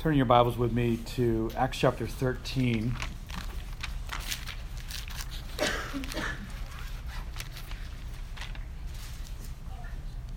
[0.00, 2.96] Turn your Bibles with me to Acts chapter 13.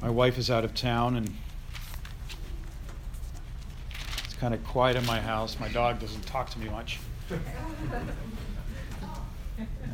[0.02, 1.34] My wife is out of town and
[4.26, 5.58] it's kind of quiet in my house.
[5.58, 7.00] My dog doesn't talk to me much.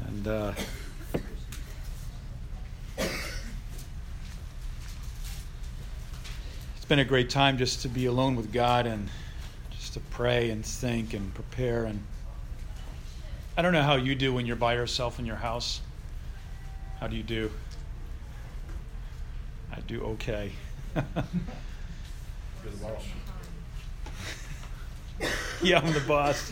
[0.08, 0.54] And uh,
[2.98, 3.14] it's
[6.88, 9.10] been a great time just to be alone with God and
[9.90, 11.86] just to pray and think and prepare.
[11.86, 12.04] And
[13.58, 15.82] I don't know how you do when you're by yourself in your house.
[17.00, 17.50] How do you do?
[19.72, 20.52] I do okay.
[25.64, 26.52] yeah, I'm the boss.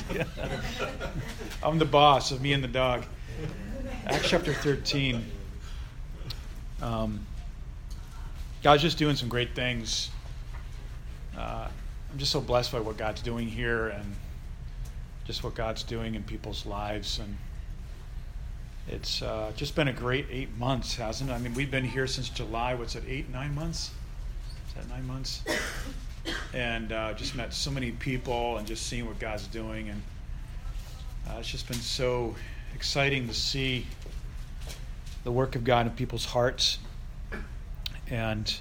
[1.63, 3.03] I'm the boss of me and the dog.
[4.07, 5.23] Acts chapter 13.
[6.81, 7.19] Um,
[8.63, 10.09] God's just doing some great things.
[11.37, 11.67] Uh,
[12.17, 14.15] I'm just so blessed by what God's doing here and
[15.25, 17.19] just what God's doing in people's lives.
[17.19, 17.37] And
[18.87, 21.33] it's uh, just been a great eight months, hasn't it?
[21.33, 22.73] I mean, we've been here since July.
[22.73, 23.91] What's it, eight, nine months?
[24.67, 25.43] Is that nine months?
[26.55, 29.89] And uh, just met so many people and just seeing what God's doing.
[29.89, 30.01] And
[31.29, 32.33] uh, it's just been so
[32.73, 33.85] exciting to see
[35.23, 36.79] the work of God in people's hearts.
[38.09, 38.51] And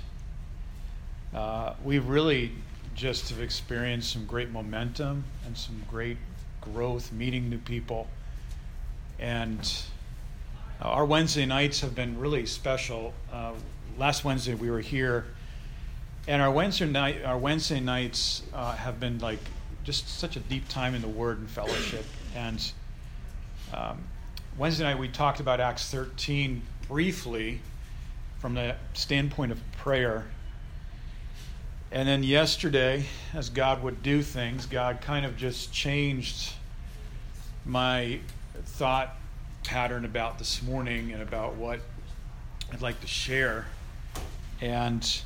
[1.34, 2.52] uh, we really
[2.96, 6.16] just have experienced some great momentum and some great
[6.62, 8.08] growth, meeting new people.
[9.18, 9.60] And
[10.80, 13.12] uh, our Wednesday nights have been really special.
[13.30, 13.52] Uh,
[13.98, 15.26] last Wednesday we were here,
[16.26, 19.38] and our Wednesday night, our Wednesday nights uh, have been like
[19.84, 22.04] just such a deep time in the Word and fellowship.
[22.34, 22.72] And
[23.72, 24.02] um,
[24.58, 27.60] Wednesday night we talked about Acts 13 briefly
[28.38, 30.24] from the standpoint of prayer.
[31.92, 36.52] And then yesterday, as God would do things, God kind of just changed
[37.64, 38.18] my
[38.64, 39.16] thought
[39.64, 41.80] pattern about this morning and about what
[42.72, 43.66] I'd like to share.
[44.60, 45.22] And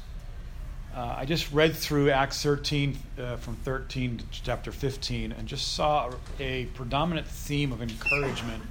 [0.95, 5.75] uh, I just read through Acts 13 uh, from 13 to chapter 15 and just
[5.75, 8.63] saw a predominant theme of encouragement.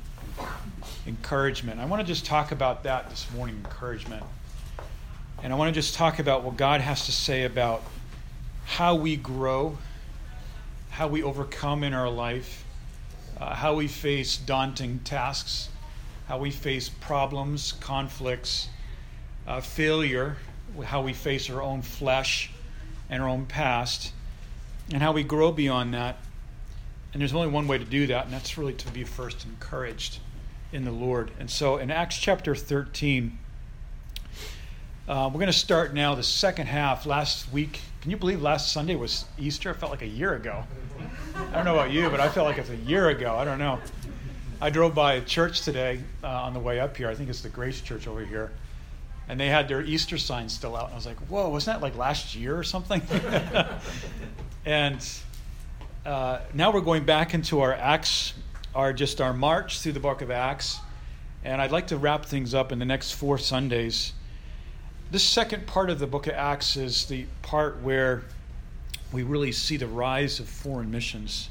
[1.07, 1.79] Encouragement.
[1.79, 4.23] I want to just talk about that this morning encouragement.
[5.41, 7.81] And I want to just talk about what God has to say about
[8.65, 9.77] how we grow,
[10.89, 12.65] how we overcome in our life,
[13.39, 15.69] uh, how we face daunting tasks,
[16.27, 18.67] how we face problems, conflicts,
[19.47, 20.35] uh, failure,
[20.83, 22.51] how we face our own flesh
[23.09, 24.11] and our own past,
[24.91, 26.17] and how we grow beyond that.
[27.13, 30.19] And there's only one way to do that, and that's really to be first encouraged
[30.73, 31.31] in the Lord.
[31.39, 33.39] And so in Acts chapter 13,
[35.09, 37.07] uh, we're going to start now the second half.
[37.07, 39.71] Last week, can you believe last Sunday was Easter?
[39.71, 40.63] It felt like a year ago.
[41.35, 43.35] I don't know about you, but I felt like it's a year ago.
[43.35, 43.79] I don't know.
[44.61, 47.09] I drove by a church today uh, on the way up here.
[47.09, 48.51] I think it's the Grace Church over here.
[49.27, 50.85] And they had their Easter sign still out.
[50.85, 53.01] And I was like, whoa, wasn't that like last year or something?
[54.65, 55.09] and
[56.05, 58.35] uh, now we're going back into our Acts,
[58.75, 60.77] our just our march through the book of Acts.
[61.43, 64.13] And I'd like to wrap things up in the next four Sundays
[65.11, 68.21] this second part of the book of Acts is the part where
[69.11, 71.49] we really see the rise of foreign missions,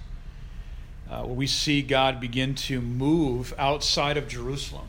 [1.10, 4.86] uh, where we see God begin to move outside of Jerusalem.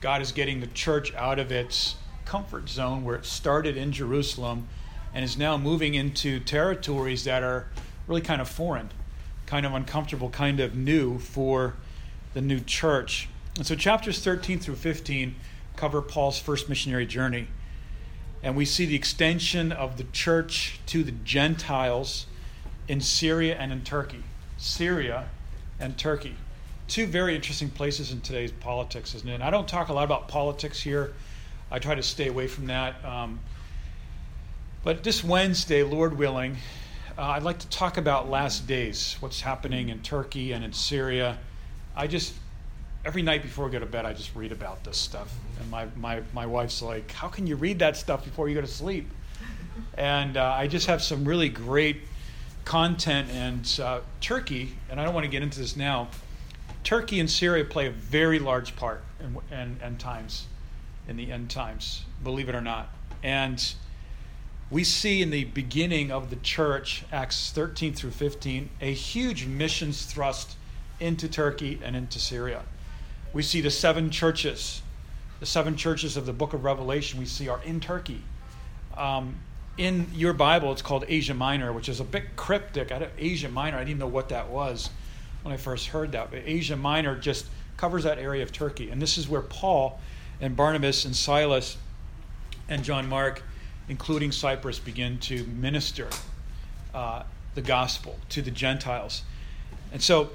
[0.00, 4.68] God is getting the church out of its comfort zone where it started in Jerusalem
[5.12, 7.66] and is now moving into territories that are
[8.06, 8.90] really kind of foreign,
[9.46, 11.74] kind of uncomfortable, kind of new for
[12.34, 13.28] the new church.
[13.56, 15.34] And so chapters 13 through 15
[15.74, 17.48] cover Paul's first missionary journey
[18.46, 22.26] and we see the extension of the church to the Gentiles
[22.86, 24.22] in Syria and in Turkey.
[24.56, 25.28] Syria
[25.80, 26.36] and Turkey.
[26.86, 29.34] Two very interesting places in today's politics, isn't it?
[29.34, 31.12] And I don't talk a lot about politics here.
[31.72, 33.04] I try to stay away from that.
[33.04, 33.40] Um,
[34.84, 36.56] but this Wednesday, Lord willing,
[37.18, 41.36] uh, I'd like to talk about last days, what's happening in Turkey and in Syria.
[41.96, 42.32] I just
[43.06, 45.32] every night before I go to bed, I just read about this stuff.
[45.60, 48.60] And my, my, my wife's like, How can you read that stuff before you go
[48.60, 49.08] to sleep?
[49.96, 52.00] And uh, I just have some really great
[52.64, 53.30] content.
[53.30, 56.08] And uh, Turkey, and I don't want to get into this now,
[56.82, 60.46] Turkey and Syria play a very large part in, in end times,
[61.06, 62.88] in the end times, believe it or not.
[63.22, 63.74] And
[64.68, 70.04] we see in the beginning of the church, Acts 13 through 15, a huge missions
[70.06, 70.56] thrust
[70.98, 72.62] into Turkey and into Syria
[73.32, 74.82] we see the seven churches.
[75.40, 78.22] The seven churches of the book of Revelation we see are in Turkey.
[78.96, 79.36] Um,
[79.76, 82.90] in your Bible, it's called Asia Minor, which is a bit cryptic.
[82.90, 84.88] I Asia Minor, I didn't even know what that was
[85.42, 86.30] when I first heard that.
[86.30, 87.46] But Asia Minor just
[87.76, 88.90] covers that area of Turkey.
[88.90, 90.00] And this is where Paul
[90.40, 91.76] and Barnabas and Silas
[92.68, 93.42] and John Mark,
[93.88, 96.08] including Cyprus, begin to minister
[96.94, 97.24] uh,
[97.54, 99.22] the gospel to the Gentiles.
[99.92, 100.30] And so,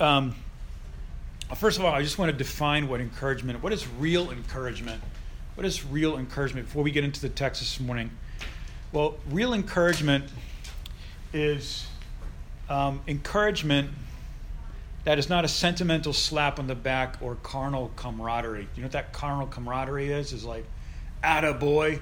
[0.00, 0.34] um,
[1.54, 5.02] first of all, I just want to define what encouragement, what is real encouragement?
[5.54, 8.10] What is real encouragement before we get into the text this morning?
[8.92, 10.24] Well, real encouragement
[11.32, 11.86] is
[12.68, 13.90] um, encouragement
[15.04, 18.66] that is not a sentimental slap on the back or carnal camaraderie.
[18.74, 20.32] You know what that carnal camaraderie is?
[20.32, 20.64] Is like,
[21.22, 22.00] atta boy,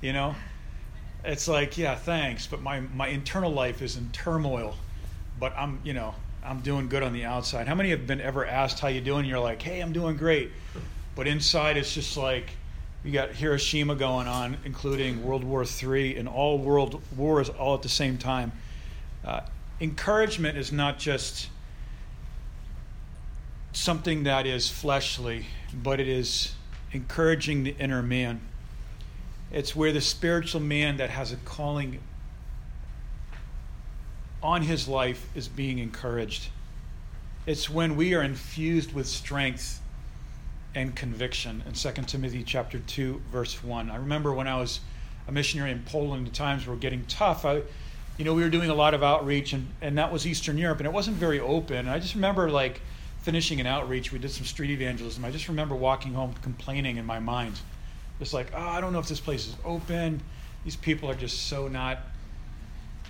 [0.00, 0.34] you know?
[1.24, 4.76] It's like, yeah, thanks, but my, my internal life is in turmoil,
[5.40, 6.14] but I'm, you know,
[6.46, 7.66] I'm doing good on the outside.
[7.66, 9.20] How many have been ever asked how you doing?
[9.20, 10.52] And you're like, hey, I'm doing great.
[11.16, 12.50] But inside it's just like,
[13.04, 17.82] you got Hiroshima going on, including World War III and all world wars all at
[17.82, 18.52] the same time.
[19.24, 19.40] Uh,
[19.80, 21.48] encouragement is not just
[23.72, 26.54] something that is fleshly, but it is
[26.92, 28.40] encouraging the inner man.
[29.50, 31.98] It's where the spiritual man that has a calling
[34.46, 36.50] on his life is being encouraged.
[37.46, 39.80] It's when we are infused with strength
[40.72, 43.90] and conviction in 2 Timothy chapter 2 verse 1.
[43.90, 44.78] I remember when I was
[45.26, 47.44] a missionary in Poland, the times were getting tough.
[47.44, 47.62] I,
[48.18, 50.78] you know, we were doing a lot of outreach and, and that was Eastern Europe
[50.78, 51.78] and it wasn't very open.
[51.78, 52.80] And I just remember like
[53.22, 55.24] finishing an outreach, we did some street evangelism.
[55.24, 57.58] I just remember walking home complaining in my mind.
[58.20, 60.22] Just like, oh, I don't know if this place is open.
[60.62, 61.98] These people are just so not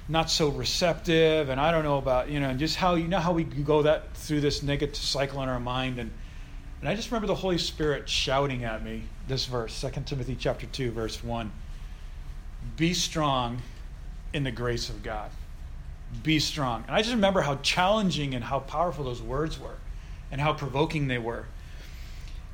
[0.08, 3.19] not so receptive and I don't know about, you know, and just how you know
[3.19, 6.11] how we go that through this negative cycle in our mind and
[6.81, 10.67] and I just remember the Holy Spirit shouting at me this verse, 2 Timothy chapter
[10.67, 11.50] 2 verse 1.
[12.76, 13.62] Be strong
[14.32, 15.31] in the grace of God.
[16.23, 16.85] Be strong.
[16.87, 19.76] And I just remember how challenging and how powerful those words were
[20.31, 21.47] and how provoking they were.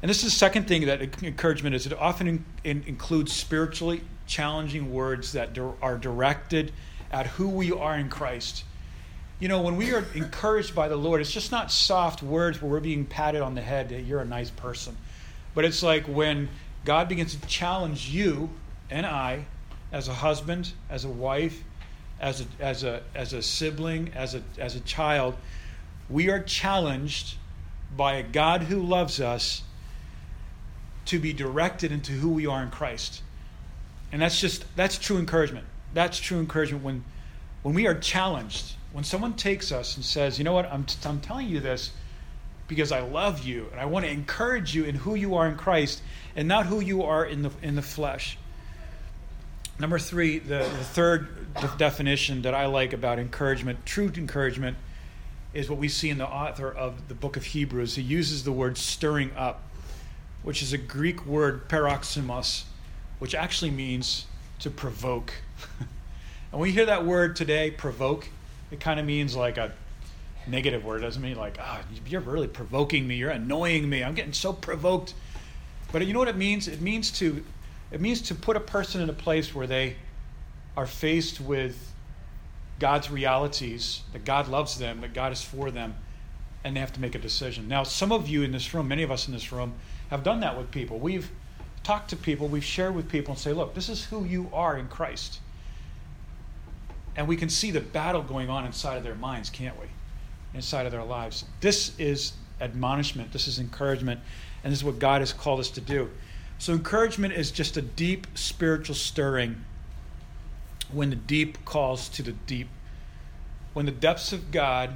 [0.00, 1.86] And this is the second thing that encouragement is.
[1.86, 6.72] It often in, in, includes spiritually challenging words that are directed
[7.12, 8.64] at who we are in Christ.
[9.38, 12.70] You know, when we are encouraged by the Lord, it's just not soft words where
[12.70, 14.96] we're being patted on the head that you're a nice person.
[15.54, 16.48] But it's like when
[16.84, 18.50] God begins to challenge you
[18.90, 19.46] and I,
[19.90, 21.62] as a husband, as a wife,
[22.20, 25.34] as a, as a, as a sibling, as a, as a child,
[26.08, 27.36] we are challenged
[27.96, 29.62] by a God who loves us
[31.06, 33.22] to be directed into who we are in Christ.
[34.12, 35.66] And that's just that's true encouragement.
[35.94, 37.04] That's true encouragement when
[37.62, 40.70] when we are challenged, when someone takes us and says, "You know what?
[40.72, 41.90] I'm t- I'm telling you this
[42.68, 45.56] because I love you and I want to encourage you in who you are in
[45.56, 46.02] Christ
[46.34, 48.38] and not who you are in the in the flesh."
[49.78, 54.76] Number 3, the, the third de- definition that I like about encouragement, true encouragement
[55.54, 57.96] is what we see in the author of the book of Hebrews.
[57.96, 59.62] He uses the word stirring up,
[60.42, 62.64] which is a Greek word paroxysmos,
[63.18, 64.26] which actually means
[64.60, 65.32] to provoke.
[66.52, 68.28] and when you hear that word today, provoke,
[68.70, 69.72] it kind of means like a
[70.46, 71.02] negative word.
[71.02, 74.32] It doesn't mean like, ah, oh, you're really provoking me, you're annoying me, I'm getting
[74.32, 75.14] so provoked.
[75.92, 76.68] But you know what it means?
[76.68, 77.44] It means to
[77.90, 79.96] it means to put a person in a place where they
[80.76, 81.92] are faced with
[82.78, 85.94] God's realities, that God loves them, that God is for them,
[86.64, 87.68] and they have to make a decision.
[87.68, 89.74] Now, some of you in this room, many of us in this room,
[90.08, 90.98] have done that with people.
[90.98, 91.30] We've
[91.82, 94.78] talked to people, we've shared with people, and say, look, this is who you are
[94.78, 95.40] in Christ.
[97.16, 99.86] And we can see the battle going on inside of their minds, can't we?
[100.54, 101.44] Inside of their lives.
[101.60, 104.20] This is admonishment, this is encouragement,
[104.62, 106.10] and this is what God has called us to do.
[106.58, 109.64] So, encouragement is just a deep spiritual stirring
[110.92, 112.68] when the deep calls to the deep.
[113.72, 114.94] When the depths of God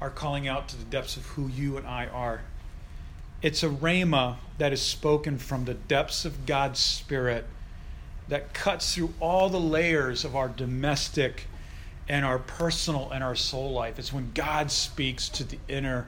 [0.00, 2.42] are calling out to the depths of who you and I are.
[3.42, 7.46] It's a rhema that is spoken from the depths of God's Spirit
[8.28, 11.46] that cuts through all the layers of our domestic
[12.08, 13.98] and our personal and our soul life.
[13.98, 16.06] It's when God speaks to the inner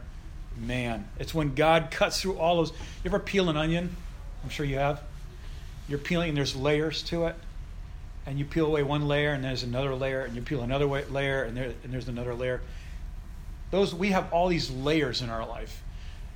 [0.57, 1.09] man.
[1.19, 2.71] It's when God cuts through all those.
[2.71, 3.97] You ever peel an onion?
[4.43, 5.03] I'm sure you have.
[5.89, 7.37] You're peeling, and there's layers to it
[8.29, 11.45] and you peel away one layer and there's another layer and you peel another layer
[11.45, 12.61] and, there, and there's another layer
[13.71, 15.83] those we have all these layers in our life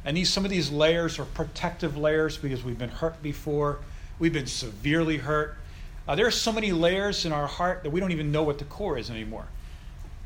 [0.06, 3.78] and these some of these layers are protective layers because we've been hurt before
[4.18, 5.58] we've been severely hurt
[6.08, 8.58] uh, there are so many layers in our heart that we don't even know what
[8.58, 9.46] the core is anymore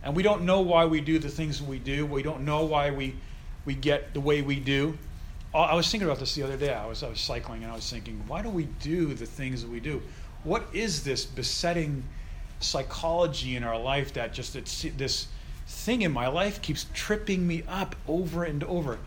[0.02, 2.90] and we don't know why we do the things we do we don't know why
[2.90, 3.14] we
[3.64, 4.97] we get the way we do
[5.54, 6.75] I was thinking about this the other day.
[6.75, 9.62] I was, I was cycling and I was thinking, why do we do the things
[9.62, 10.02] that we do?
[10.47, 12.04] what is this besetting
[12.61, 15.26] psychology in our life that just it's this
[15.66, 18.99] thing in my life keeps tripping me up over and over.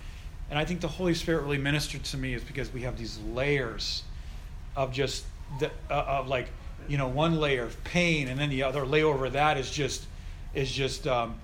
[0.49, 3.17] And I think the Holy Spirit really ministered to me is because we have these
[3.33, 4.03] layers
[4.75, 5.23] of just
[5.59, 6.49] the, uh, of like
[6.89, 10.05] you know one layer of pain, and then the other layer over that is just
[10.53, 11.35] is just um,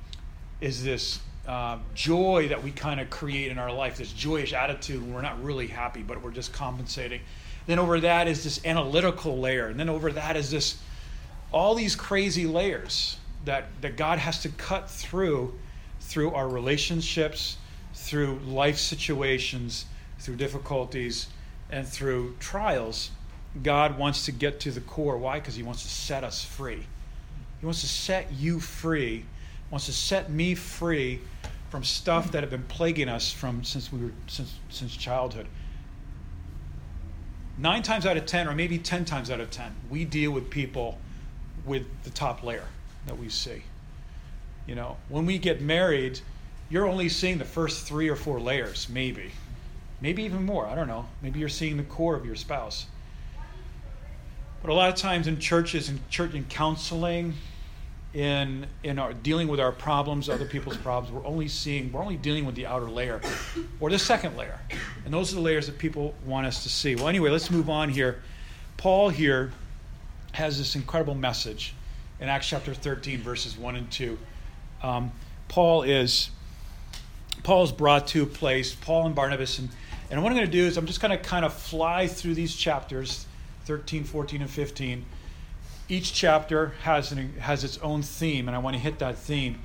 [0.59, 5.01] is this uh, joy that we kind of create in our life, this joyous attitude.
[5.01, 7.21] When we're not really happy, but we're just compensating.
[7.67, 10.77] Then over that is this analytical layer, and then over that is this
[11.51, 15.53] all these crazy layers that that God has to cut through
[16.01, 17.57] through our relationships,
[17.93, 19.85] through life situations,
[20.19, 21.27] through difficulties,
[21.71, 23.11] and through trials.
[23.63, 25.17] God wants to get to the core.
[25.17, 25.39] Why?
[25.39, 26.85] Because He wants to set us free.
[27.59, 29.25] He wants to set you free.
[29.71, 31.21] Wants to set me free
[31.69, 35.47] from stuff that have been plaguing us from since we were since since childhood.
[37.57, 40.49] Nine times out of ten, or maybe ten times out of ten, we deal with
[40.49, 40.99] people
[41.65, 42.67] with the top layer
[43.07, 43.63] that we see.
[44.67, 46.19] You know, when we get married,
[46.69, 49.31] you're only seeing the first three or four layers, maybe.
[50.01, 50.67] Maybe even more.
[50.67, 51.05] I don't know.
[51.21, 52.87] Maybe you're seeing the core of your spouse.
[54.61, 57.33] But a lot of times in churches and church and counseling,
[58.15, 62.15] in in our dealing with our problems, other people's problems, we're only seeing we're only
[62.15, 63.19] dealing with the outer layer
[63.79, 64.59] or the second layer.
[65.03, 66.95] And those are the layers that people want us to see.
[66.95, 68.21] Well, anyway, let's move on here.
[68.77, 69.51] Paul here
[70.31, 71.73] has this incredible message
[72.19, 74.17] in Acts chapter 13, verses 1 and 2.
[74.81, 75.11] Um,
[75.49, 76.29] Paul is
[77.43, 79.69] Paul is brought to a place, Paul and Barnabas, and,
[80.09, 82.33] and what I'm going to do is I'm just going to kind of fly through
[82.33, 83.27] these chapters
[83.65, 85.05] 13, 14, and 15.
[85.87, 89.59] Each chapter has, an, has its own theme, and I want to hit that theme.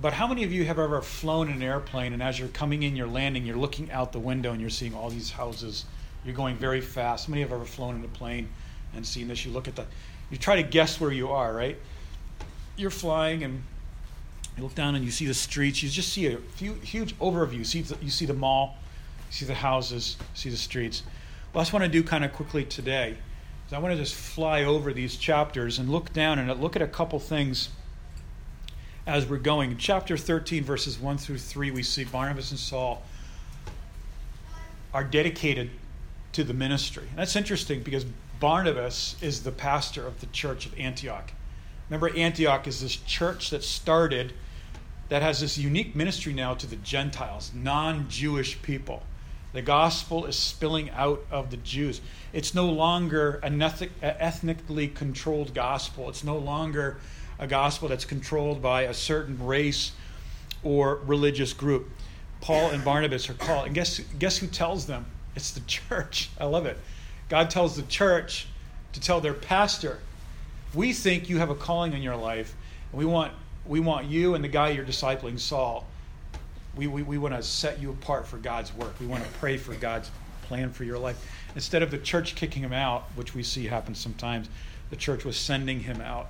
[0.00, 2.82] But how many of you have ever flown in an airplane and as you're coming
[2.82, 5.84] in, you're landing, you're looking out the window and you're seeing all these houses?
[6.24, 7.26] You're going very fast.
[7.26, 8.48] How many have ever flown in a plane
[8.94, 9.44] and seen this?
[9.44, 9.84] You look at the,
[10.30, 11.78] you try to guess where you are, right?
[12.76, 13.62] You're flying and
[14.56, 15.82] you look down and you see the streets.
[15.82, 17.58] You just see a few, huge overview.
[17.58, 18.76] You see, the, you see the mall,
[19.28, 21.04] you see the houses, you see the streets.
[21.54, 23.16] Well, I just want to do kind of quickly today
[23.68, 26.82] is I want to just fly over these chapters and look down and look at
[26.82, 27.68] a couple things
[29.06, 29.70] as we're going.
[29.70, 33.04] In chapter 13, verses 1 through 3, we see Barnabas and Saul
[34.92, 35.70] are dedicated
[36.32, 37.04] to the ministry.
[37.10, 38.04] And that's interesting because
[38.40, 41.30] Barnabas is the pastor of the church of Antioch.
[41.88, 44.32] Remember, Antioch is this church that started
[45.08, 49.04] that has this unique ministry now to the Gentiles, non Jewish people.
[49.54, 52.00] The gospel is spilling out of the Jews.
[52.32, 56.08] It's no longer an ethnically controlled gospel.
[56.08, 56.96] It's no longer
[57.38, 59.92] a gospel that's controlled by a certain race
[60.64, 61.88] or religious group.
[62.40, 63.66] Paul and Barnabas are called.
[63.66, 65.06] And guess, guess who tells them?
[65.36, 66.30] It's the church.
[66.40, 66.76] I love it.
[67.28, 68.48] God tells the church
[68.92, 70.00] to tell their pastor,
[70.74, 72.56] we think you have a calling in your life,
[72.90, 73.32] and we want,
[73.66, 75.86] we want you and the guy you're discipling, Saul,
[76.76, 78.98] we, we, we want to set you apart for God's work.
[79.00, 80.10] We want to pray for God's
[80.42, 81.24] plan for your life.
[81.54, 84.48] Instead of the church kicking him out, which we see happen sometimes,
[84.90, 86.28] the church was sending him out.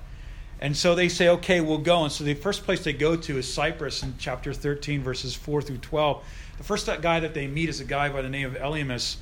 [0.61, 2.03] And so they say, okay, we'll go.
[2.03, 5.61] And so the first place they go to is Cyprus in chapter 13, verses 4
[5.61, 6.23] through 12.
[6.57, 9.17] The first guy that they meet is a guy by the name of Elymas,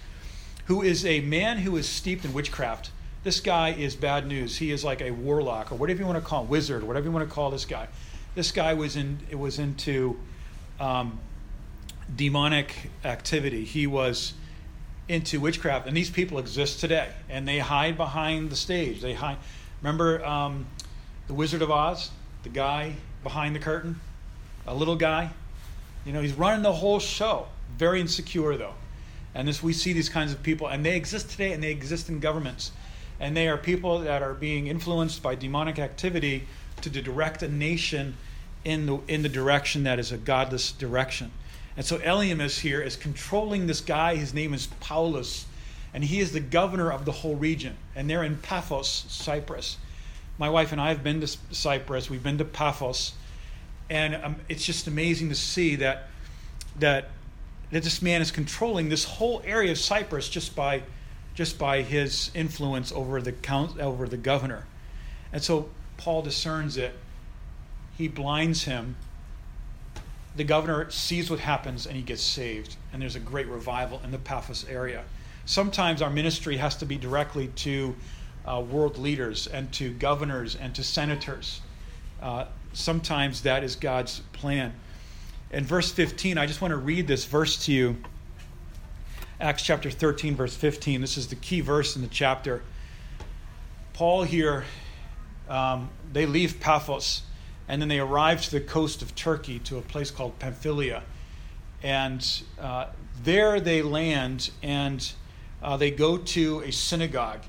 [0.65, 2.91] who is a man who is steeped in witchcraft.
[3.23, 4.57] This guy is bad news.
[4.57, 7.11] He is like a warlock, or whatever you want to call him, wizard, whatever you
[7.11, 7.87] want to call this guy.
[8.35, 10.19] This guy was in it was into
[10.79, 11.19] um,
[12.15, 13.63] demonic activity.
[13.65, 14.33] He was
[15.07, 19.01] into witchcraft, and these people exist today, and they hide behind the stage.
[19.01, 19.37] They hide.
[19.81, 20.65] Remember um,
[21.27, 22.09] the Wizard of Oz,
[22.43, 23.99] the guy behind the curtain,
[24.65, 25.29] a little guy.
[26.05, 27.47] You know, he's running the whole show.
[27.77, 28.75] Very insecure though,
[29.33, 32.07] and this we see these kinds of people, and they exist today, and they exist
[32.07, 32.71] in governments,
[33.19, 36.47] and they are people that are being influenced by demonic activity
[36.81, 38.15] to direct a nation
[38.65, 41.31] in the, in the direction that is a godless direction.
[41.75, 44.15] And so Elymas here is controlling this guy.
[44.15, 45.45] His name is Paulus,
[45.93, 47.77] and he is the governor of the whole region.
[47.95, 49.77] And they're in Paphos, Cyprus.
[50.37, 52.09] My wife and I have been to Cyprus.
[52.09, 53.13] We've been to Paphos,
[53.89, 56.09] and um, it's just amazing to see that
[56.79, 57.09] that
[57.71, 60.83] that this man is controlling this whole area of Cyprus just by
[61.35, 64.65] just by his influence over the count over the governor.
[65.31, 66.95] And so Paul discerns it
[68.03, 68.97] he blinds him.
[70.35, 72.75] The governor sees what happens and he gets saved.
[72.91, 75.05] And there's a great revival in the Paphos area.
[75.45, 77.95] Sometimes our ministry has to be directly to
[78.45, 81.61] uh, world leaders and to governors and to senators.
[82.21, 84.73] Uh, sometimes that is God's plan.
[85.51, 87.95] In verse 15, I just want to read this verse to you.
[89.39, 90.99] Acts chapter 13, verse 15.
[90.99, 92.63] This is the key verse in the chapter.
[93.93, 94.65] Paul here,
[95.47, 97.21] um, they leave Paphos
[97.67, 101.03] and then they arrive to the coast of Turkey to a place called Pamphylia.
[101.81, 102.25] And
[102.59, 102.87] uh,
[103.23, 105.11] there they land and
[105.61, 107.41] uh, they go to a synagogue.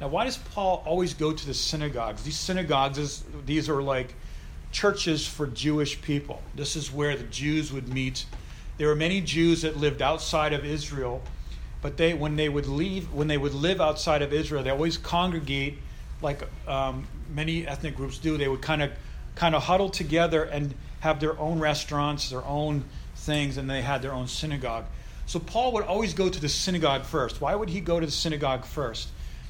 [0.00, 2.22] Now, why does Paul always go to the synagogues?
[2.22, 4.14] These synagogues, is, these are like
[4.72, 6.42] churches for Jewish people.
[6.54, 8.24] This is where the Jews would meet.
[8.78, 11.22] There were many Jews that lived outside of Israel,
[11.82, 14.96] but they, when they would leave, when they would live outside of Israel, they always
[14.96, 15.78] congregate,
[16.20, 18.36] like um, many ethnic groups do.
[18.36, 18.90] They would kind of,
[19.34, 22.84] kind of huddle together and have their own restaurants, their own
[23.16, 24.84] things, and they had their own synagogue.
[25.26, 27.40] So Paul would always go to the synagogue first.
[27.40, 29.08] Why would he go to the synagogue first?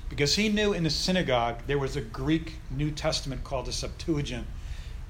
[0.08, 4.46] Because he knew in the synagogue there was a Greek New Testament called the Septuagint.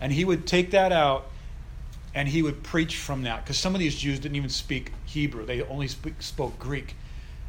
[0.00, 1.26] And he would take that out
[2.14, 3.44] and he would preach from that.
[3.44, 6.94] Because some of these Jews didn't even speak Hebrew, they only speak, spoke Greek.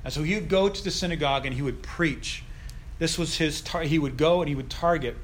[0.04, 2.44] And so he would go to the synagogue and he would preach.
[3.00, 5.16] This was his, tar- he would go and he would target.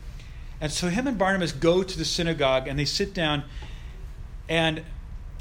[0.62, 3.44] And so him and Barnabas go to the synagogue and they sit down.
[4.48, 4.84] And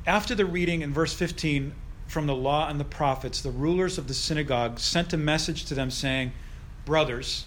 [0.07, 1.73] after the reading in verse 15
[2.07, 5.75] from the law and the prophets, the rulers of the synagogue sent a message to
[5.75, 6.33] them saying,
[6.85, 7.47] Brothers,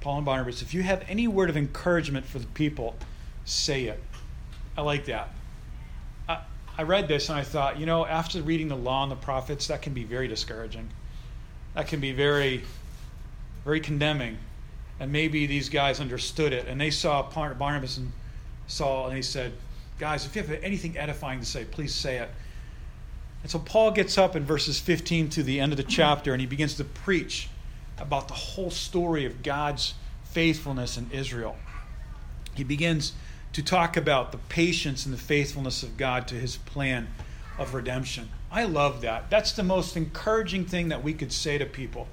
[0.00, 2.96] Paul and Barnabas, if you have any word of encouragement for the people,
[3.44, 4.02] say it.
[4.76, 5.28] I like that.
[6.28, 6.38] I,
[6.78, 9.66] I read this and I thought, you know, after reading the law and the prophets,
[9.66, 10.88] that can be very discouraging.
[11.74, 12.62] That can be very,
[13.64, 14.38] very condemning.
[15.02, 18.12] And maybe these guys understood it and they saw Barnabas and
[18.68, 19.52] Saul and they said,
[19.98, 22.30] Guys, if you have anything edifying to say, please say it.
[23.42, 26.40] And so Paul gets up in verses 15 to the end of the chapter and
[26.40, 27.48] he begins to preach
[27.98, 31.56] about the whole story of God's faithfulness in Israel.
[32.54, 33.12] He begins
[33.54, 37.08] to talk about the patience and the faithfulness of God to his plan
[37.58, 38.28] of redemption.
[38.52, 39.30] I love that.
[39.30, 42.06] That's the most encouraging thing that we could say to people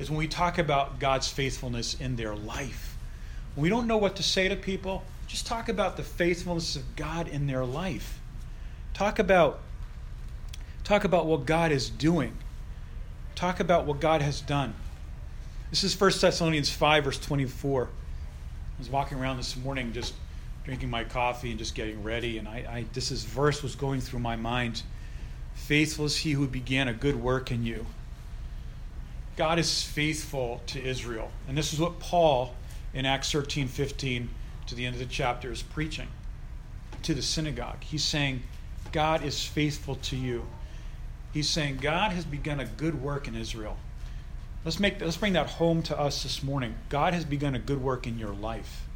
[0.00, 2.96] is when we talk about God's faithfulness in their life.
[3.54, 6.96] When we don't know what to say to people, just talk about the faithfulness of
[6.96, 8.18] God in their life.
[8.94, 9.60] Talk about
[10.84, 12.36] talk about what God is doing.
[13.34, 14.74] Talk about what God has done.
[15.68, 17.84] This is 1 Thessalonians 5 verse 24.
[17.84, 17.88] I
[18.78, 20.14] was walking around this morning just
[20.64, 24.00] drinking my coffee and just getting ready and I, I this is verse was going
[24.00, 24.82] through my mind.
[25.54, 27.84] Faithful is he who began a good work in you.
[29.40, 31.30] God is faithful to Israel.
[31.48, 32.54] And this is what Paul
[32.92, 34.28] in Acts 13 15
[34.66, 36.08] to the end of the chapter is preaching
[37.04, 37.82] to the synagogue.
[37.82, 38.42] He's saying,
[38.92, 40.44] God is faithful to you.
[41.32, 43.78] He's saying, God has begun a good work in Israel.
[44.62, 46.74] Let's, make, let's bring that home to us this morning.
[46.90, 48.86] God has begun a good work in your life.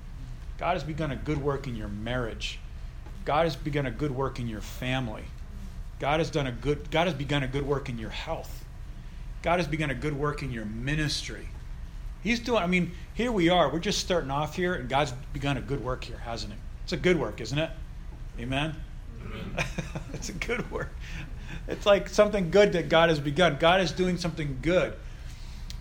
[0.59, 2.59] God has begun a good work in your marriage.
[3.24, 5.24] God has begun a good work in your family.
[6.00, 8.63] God has done a good God has begun a good work in your health.
[9.44, 11.46] God has begun a good work in your ministry.
[12.22, 13.70] He's doing, I mean, here we are.
[13.70, 16.59] We're just starting off here, and God's begun a good work here, hasn't He?
[16.85, 17.68] It's a good work, isn't it?
[18.40, 18.74] Amen?
[19.22, 19.66] Amen.
[20.14, 20.88] it's a good work.
[21.68, 23.59] It's like something good that God has begun.
[23.61, 24.94] God is doing something good.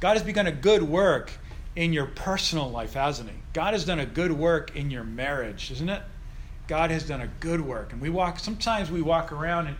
[0.01, 1.31] God has begun a good work
[1.77, 3.35] in your personal life, hasn't He?
[3.53, 6.01] God has done a good work in your marriage, isn't it?
[6.67, 7.93] God has done a good work.
[7.93, 9.77] And we walk, sometimes we walk around and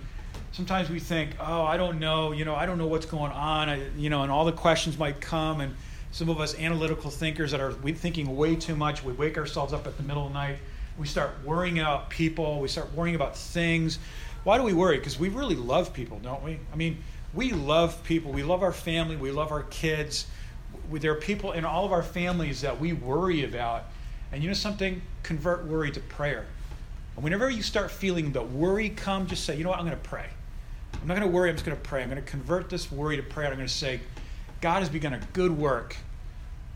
[0.53, 3.69] sometimes we think, oh, I don't know, you know, I don't know what's going on,
[3.69, 5.59] I, you know, and all the questions might come.
[5.59, 5.75] And
[6.11, 9.87] some of us analytical thinkers that are thinking way too much, we wake ourselves up
[9.87, 10.59] at the middle of the night.
[10.97, 12.61] We start worrying about people.
[12.61, 13.97] We start worrying about things.
[14.43, 14.99] Why do we worry?
[14.99, 16.59] Because we really love people, don't we?
[16.71, 18.31] I mean, we love people.
[18.31, 19.15] We love our family.
[19.15, 20.27] We love our kids.
[20.91, 23.85] There are people in all of our families that we worry about.
[24.31, 25.01] And you know something?
[25.23, 26.45] Convert worry to prayer.
[27.15, 29.79] And whenever you start feeling the worry come, just say, you know what?
[29.79, 30.27] I'm going to pray.
[31.03, 31.49] I'm not going to worry.
[31.49, 32.01] I'm just going to pray.
[32.01, 33.49] I'm going to convert this worry to prayer.
[33.49, 33.99] I'm going to say,
[34.61, 35.97] God has begun a good work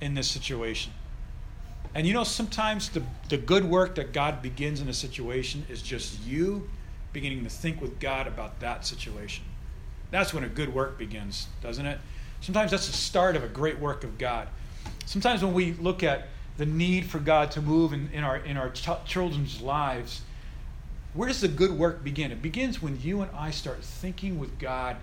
[0.02, 0.92] in this situation.
[1.96, 5.82] And you know, sometimes the, the good work that God begins in a situation is
[5.82, 6.70] just you
[7.14, 9.46] beginning to think with God about that situation.
[10.12, 11.98] That's when a good work begins, doesn't it?
[12.42, 14.50] Sometimes that's the start of a great work of God.
[15.06, 18.58] Sometimes when we look at the need for God to move in, in our, in
[18.58, 20.22] our ch- children's lives,
[21.18, 22.32] where does the good work begin?
[22.32, 24.98] It begins when you and I start thinking with God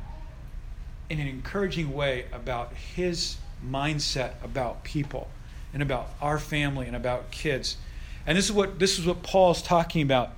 [1.10, 3.36] in an encouraging way about his
[3.68, 5.28] mindset about people
[5.72, 7.78] and about our family and about kids.
[8.28, 10.30] And this is what this is what Paul's talking about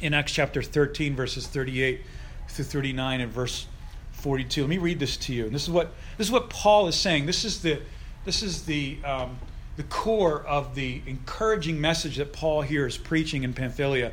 [0.00, 2.00] in Acts chapter 13 verses 38
[2.48, 3.66] through 39 and verse
[4.12, 4.62] 42.
[4.62, 5.44] Let me read this to you.
[5.44, 7.26] And this is what this is what Paul is saying.
[7.26, 7.82] This is the
[8.24, 9.38] this is the um,
[9.76, 14.12] the core of the encouraging message that Paul here is preaching in Pamphylia.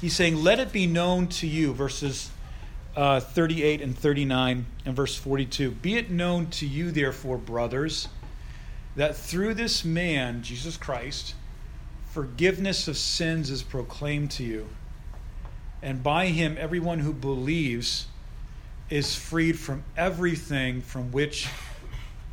[0.00, 2.30] He's saying, "Let it be known to you," verses
[2.96, 5.70] uh, 38 and 39 and verse 42.
[5.70, 8.08] Be it known to you, therefore, brothers,
[8.96, 11.34] that through this man, Jesus Christ,
[12.10, 14.68] forgiveness of sins is proclaimed to you.
[15.82, 18.06] And by him, everyone who believes
[18.88, 21.48] is freed from everything from which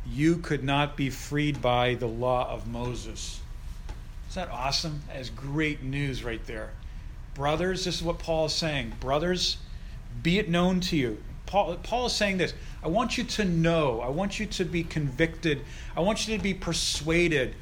[0.06, 3.40] you could not be freed by the law of Moses.
[4.28, 5.02] Is that awesome?
[5.08, 6.70] That is great news right there.
[7.34, 8.92] Brothers, this is what Paul is saying.
[9.00, 9.58] Brothers,
[10.22, 11.18] be it known to you.
[11.46, 14.84] Paul, Paul is saying this I want you to know, I want you to be
[14.84, 15.62] convicted,
[15.96, 17.54] I want you to be persuaded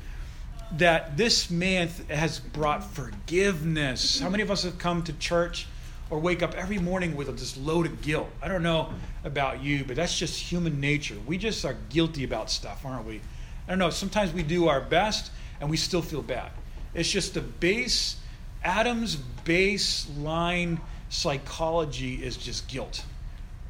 [0.78, 4.18] that this man has brought forgiveness.
[4.20, 5.66] How many of us have come to church
[6.08, 8.28] or wake up every morning with this load of guilt?
[8.40, 8.90] I don't know
[9.24, 11.16] about you, but that's just human nature.
[11.26, 13.20] We just are guilty about stuff, aren't we?
[13.66, 13.90] I don't know.
[13.90, 15.30] Sometimes we do our best
[15.60, 16.50] and we still feel bad.
[16.94, 18.16] It's just the base,
[18.64, 23.04] Adam's baseline psychology is just guilt.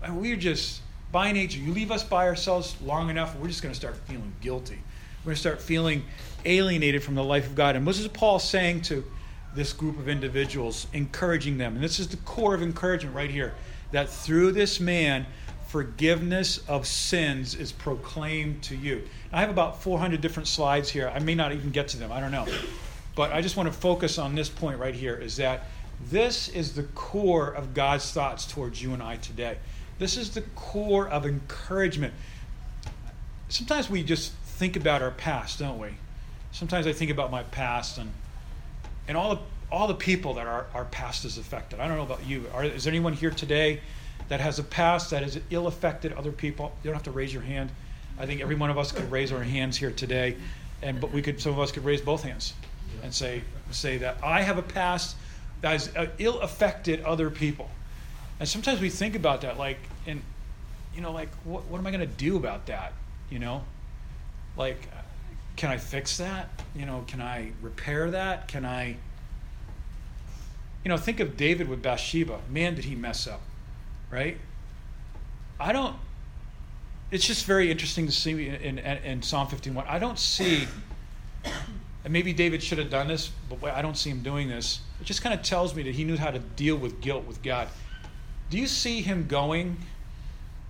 [0.03, 3.73] And we're just, by nature, you leave us by ourselves long enough, we're just going
[3.73, 4.79] to start feeling guilty.
[5.21, 6.05] We're going to start feeling
[6.45, 7.77] alienated from the life of God.
[7.77, 9.05] And this is Paul saying to
[9.55, 11.75] this group of individuals, encouraging them.
[11.75, 13.55] And this is the core of encouragement right here
[13.93, 15.27] that through this man,
[15.69, 19.03] forgiveness of sins is proclaimed to you.
[19.33, 21.09] I have about 400 different slides here.
[21.15, 22.11] I may not even get to them.
[22.11, 22.47] I don't know.
[23.15, 25.67] But I just want to focus on this point right here is that
[26.11, 29.59] this is the core of God's thoughts towards you and I today.
[29.99, 32.15] This is the core of encouragement.
[33.49, 35.91] Sometimes we just think about our past, don't we?
[36.53, 38.13] Sometimes I think about my past and
[39.09, 41.81] and all the all the people that our, our past has affected.
[41.81, 42.45] I don't know about you.
[42.53, 43.81] Are, is there anyone here today
[44.29, 46.73] that has a past that has ill affected other people?
[46.83, 47.71] You don't have to raise your hand.
[48.19, 50.37] I think every one of us could raise our hands here today,
[50.83, 52.55] and but we could some of us could raise both hands
[53.03, 55.17] and say say that I have a past
[55.63, 57.71] that has uh, ill affected other people.
[58.39, 60.21] And sometimes we think about that, like, and
[60.95, 62.93] you know, like, what, what am I going to do about that?
[63.31, 63.65] You know,
[64.57, 64.89] like,
[65.57, 66.49] can I fix that?
[66.75, 68.49] You know, can I repair that?
[68.49, 68.97] Can I,
[70.85, 72.41] you know, think of David with Bathsheba.
[72.51, 73.41] Man, did he mess up,
[74.11, 74.39] right?
[75.61, 75.97] I don't.
[77.11, 79.85] It's just very interesting to see in, in, in Psalm 51.
[79.87, 80.67] I don't see,
[82.05, 84.81] and maybe David should have done this, but I don't see him doing this.
[85.01, 87.43] It just kind of tells me that he knew how to deal with guilt with
[87.43, 87.69] God.
[88.51, 89.79] Do you see him going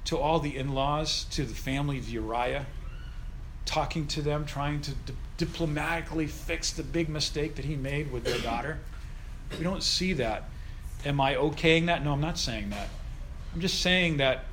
[0.04, 2.66] to all the in laws, to the family of Uriah?
[3.64, 8.24] talking to them, trying to di- diplomatically fix the big mistake that he made with
[8.24, 8.78] their daughter.
[9.56, 10.44] We don't see that.
[11.04, 12.04] Am I okaying that?
[12.04, 12.88] No, I'm not saying that.
[13.54, 14.44] I'm just saying that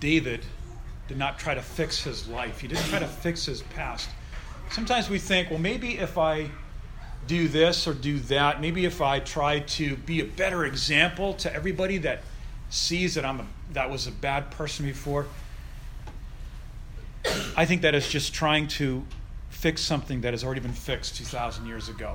[0.00, 0.40] David
[1.08, 4.08] did not try to fix his life, he didn't try to fix his past.
[4.70, 6.50] Sometimes we think, well, maybe if I
[7.26, 11.54] do this or do that, maybe if I try to be a better example to
[11.54, 12.22] everybody that
[12.70, 15.26] sees that I'm a, that was a bad person before,
[17.56, 19.04] I think that is just trying to
[19.48, 22.14] fix something that has already been fixed 2,000 years ago.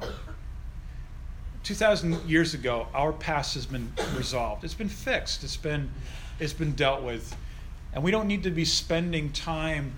[1.63, 4.63] 2,000 years ago, our past has been resolved.
[4.63, 5.43] It's been fixed.
[5.43, 5.89] It's been,
[6.39, 7.35] it's been dealt with.
[7.93, 9.93] And we don't need to be spending time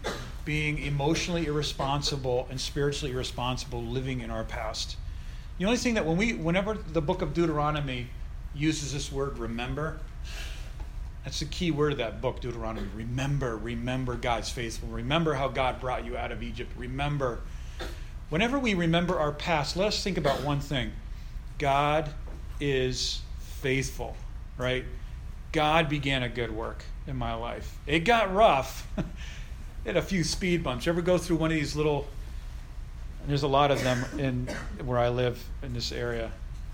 [0.45, 4.97] being emotionally irresponsible and spiritually irresponsible living in our past.
[5.57, 8.07] The only thing that when we, whenever the book of Deuteronomy
[8.55, 9.99] uses this word remember,
[11.23, 12.87] that's the key word of that book, Deuteronomy.
[12.95, 14.89] Remember, remember God's faithful.
[14.89, 16.71] Remember how God brought you out of Egypt.
[16.75, 17.39] Remember.
[18.29, 20.91] Whenever we remember our past, let us think about one thing
[21.59, 22.09] God
[22.59, 24.15] is faithful,
[24.57, 24.85] right?
[25.51, 27.77] God began a good work in my life.
[27.85, 28.87] It got rough.
[29.83, 30.85] it had a few speed bumps.
[30.85, 32.07] You ever go through one of these little,
[33.27, 34.47] there's a lot of them in
[34.85, 36.31] where I live in this area.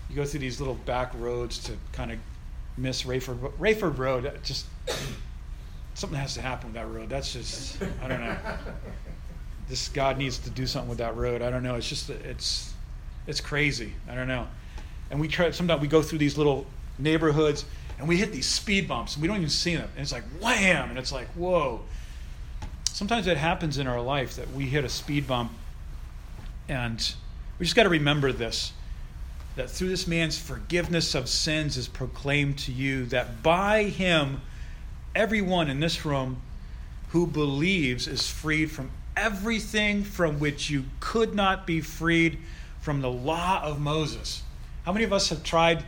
[0.08, 2.18] You go through these little back roads to kind of
[2.78, 4.26] miss Rayford Rayford Road.
[4.26, 4.66] Uh, just
[5.94, 7.08] something has to happen with that road.
[7.08, 8.36] That's just I don't know.
[9.68, 11.42] This God needs to do something with that road.
[11.42, 11.74] I don't know.
[11.74, 12.72] It's just it's
[13.26, 13.92] it's crazy.
[14.08, 14.46] I don't know.
[15.10, 16.66] And we try sometimes we go through these little
[16.98, 17.64] neighborhoods
[17.98, 19.90] and we hit these speed bumps and we don't even see them.
[19.94, 21.82] And it's like wham and it's like whoa.
[22.98, 25.52] Sometimes it happens in our life that we hit a speed bump
[26.68, 27.14] and
[27.56, 28.72] we just got to remember this
[29.54, 34.40] that through this man's forgiveness of sins is proclaimed to you, that by him,
[35.14, 36.42] everyone in this room
[37.10, 42.36] who believes is freed from everything from which you could not be freed
[42.80, 44.42] from the law of Moses.
[44.84, 45.84] How many of us have tried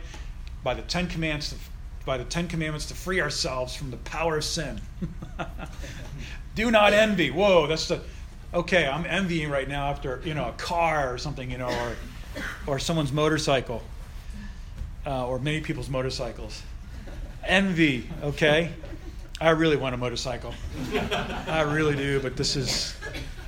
[0.63, 1.53] by the Ten Commandments
[2.05, 4.81] by the Ten Commandments to free ourselves from the power of sin?
[6.55, 7.31] Do not envy.
[7.31, 8.01] Whoa, that's the
[8.53, 8.87] okay.
[8.87, 11.95] I'm envying right now after you know a car or something, you know, or
[12.67, 13.81] or someone's motorcycle,
[15.05, 16.61] uh, or many people's motorcycles.
[17.45, 18.71] Envy, okay?
[19.39, 20.53] I really want a motorcycle.
[21.47, 22.95] I really do, but this is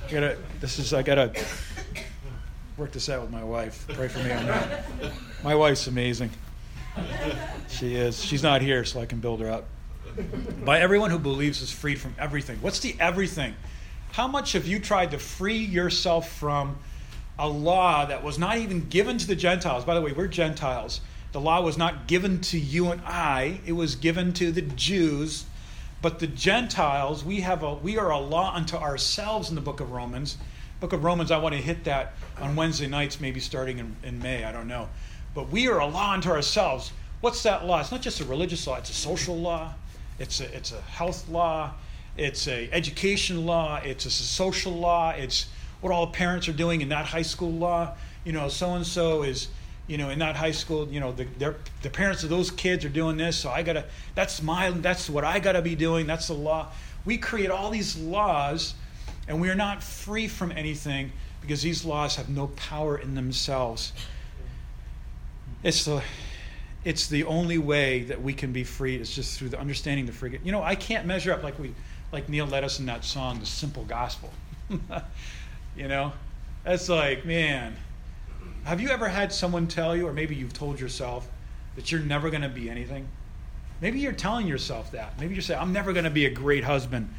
[0.06, 1.32] I gotta, this is, I gotta
[2.76, 3.86] work this out with my wife.
[3.88, 4.84] Pray for me on that.
[5.42, 6.30] My wife's amazing.
[7.68, 8.22] She is.
[8.22, 9.64] She's not here, so I can build her up.
[10.64, 12.58] By everyone who believes is freed from everything.
[12.60, 13.54] What's the everything?
[14.12, 16.78] How much have you tried to free yourself from
[17.36, 19.84] a law that was not even given to the Gentiles?
[19.84, 21.00] By the way, we're Gentiles.
[21.32, 25.46] The law was not given to you and I, it was given to the Jews.
[26.00, 29.80] But the Gentiles, we have a we are a law unto ourselves in the book
[29.80, 30.36] of Romans.
[30.78, 34.20] Book of Romans, I want to hit that on Wednesday nights, maybe starting in, in
[34.20, 34.88] May, I don't know.
[35.34, 36.92] But we are a law unto ourselves.
[37.20, 37.80] What's that law?
[37.80, 39.74] It's not just a religious law, it's a social law,
[40.18, 41.72] it's a, it's a health law,
[42.16, 45.46] it's a education law, it's a social law, it's
[45.80, 47.94] what all the parents are doing in that high school law.
[48.24, 49.48] You know, so and so is,
[49.86, 51.26] you know, in that high school, you know, the,
[51.82, 55.24] the parents of those kids are doing this, so I gotta, that's my, that's what
[55.24, 56.70] I gotta be doing, that's the law.
[57.04, 58.74] We create all these laws,
[59.28, 63.92] and we are not free from anything because these laws have no power in themselves.
[65.64, 66.02] It's the,
[66.84, 70.12] it's the only way that we can be free is just through the understanding the
[70.12, 70.38] free.
[70.44, 71.74] You know, I can't measure up like we,
[72.12, 74.30] like Neil led us in that song, "The Simple Gospel."
[75.76, 76.12] you know,
[76.64, 77.76] that's like, man,
[78.64, 81.26] have you ever had someone tell you, or maybe you've told yourself,
[81.76, 83.08] that you're never going to be anything?
[83.80, 85.18] Maybe you're telling yourself that.
[85.18, 87.12] Maybe you're saying, "I'm never going to be a great husband."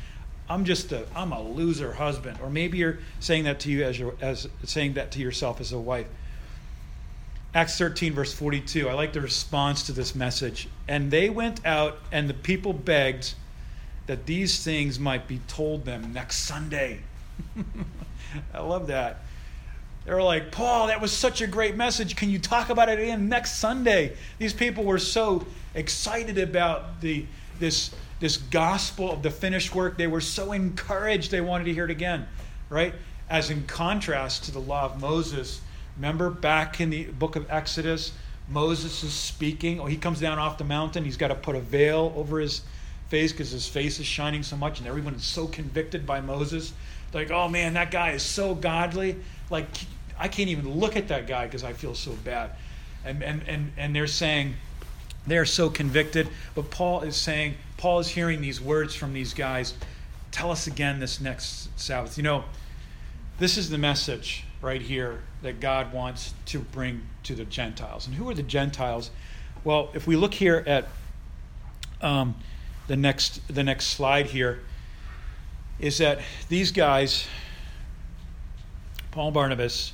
[0.48, 3.98] I'm just a I'm a loser husband, or maybe you're saying that to you as
[3.98, 6.06] your as saying that to yourself as a wife.
[7.56, 8.90] Acts 13, verse 42.
[8.90, 10.68] I like the response to this message.
[10.90, 13.34] And they went out, and the people begged
[14.08, 17.00] that these things might be told them next Sunday.
[18.54, 19.22] I love that.
[20.04, 22.18] They were like, Paul, that was such a great message.
[22.18, 24.18] Can you talk about it again next Sunday?
[24.38, 27.26] These people were so excited about the
[27.58, 29.98] this this gospel of the finished work.
[29.98, 32.28] They were so encouraged they wanted to hear it again,
[32.70, 32.94] right?
[33.30, 35.62] As in contrast to the law of Moses
[35.96, 38.12] Remember back in the book of Exodus,
[38.50, 39.80] Moses is speaking.
[39.80, 41.04] Oh, he comes down off the mountain.
[41.04, 42.62] He's got to put a veil over his
[43.10, 46.74] face because his face is shining so much, and everyone is so convicted by Moses.
[47.12, 49.18] They're like, oh man, that guy is so godly.
[49.50, 49.68] Like,
[50.18, 52.52] I can't even look at that guy because I feel so bad.
[53.04, 54.56] And, and, and, and they're saying,
[55.28, 56.28] they're so convicted.
[56.54, 59.74] But Paul is saying, Paul is hearing these words from these guys.
[60.32, 62.18] Tell us again this next Sabbath.
[62.18, 62.46] You know,
[63.40, 68.08] this is the message right here that God wants to bring to the Gentiles.
[68.08, 69.12] And who are the Gentiles?
[69.64, 70.88] Well, if we look here at
[72.02, 72.36] um,
[72.88, 74.62] the next the next slide here,
[75.80, 77.28] is that these guys,
[79.12, 79.94] Paul Barnabas,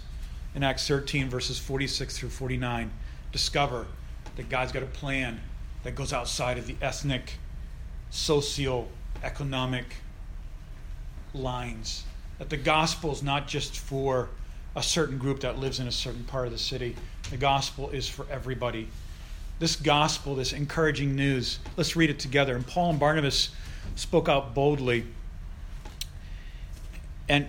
[0.55, 2.91] in Acts 13 verses 46 through 49,
[3.31, 3.87] discover
[4.35, 5.39] that God's got a plan
[5.83, 7.37] that goes outside of the ethnic,
[8.09, 9.85] socio-economic
[11.33, 12.03] lines.
[12.39, 14.29] That the gospel is not just for
[14.75, 16.95] a certain group that lives in a certain part of the city.
[17.29, 18.87] The gospel is for everybody.
[19.59, 22.55] This gospel, this encouraging news, let's read it together.
[22.55, 23.49] And Paul and Barnabas
[23.95, 25.05] spoke out boldly
[27.29, 27.47] and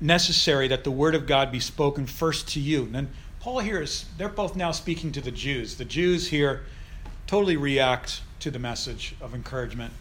[0.00, 2.84] necessary that the word of God be spoken first to you.
[2.84, 5.76] And then Paul here is, they're both now speaking to the Jews.
[5.76, 6.62] The Jews here
[7.26, 9.92] totally react to the message of encouragement.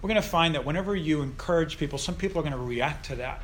[0.00, 3.06] We're going to find that whenever you encourage people, some people are going to react
[3.06, 3.42] to that.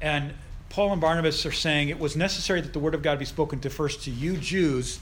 [0.00, 0.34] And
[0.70, 3.60] Paul and Barnabas are saying it was necessary that the word of God be spoken
[3.60, 4.98] to first to you Jews,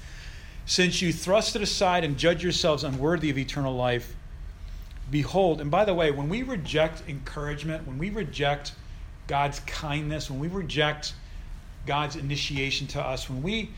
[0.67, 4.15] since you thrust it aside and judge yourselves unworthy of eternal life.
[5.11, 8.73] Behold, and by the way, when we reject encouragement, when we reject
[9.27, 11.15] God's kindness, when we reject
[11.87, 13.71] God's initiation to us, when we